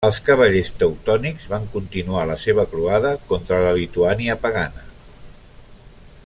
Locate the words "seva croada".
2.45-3.13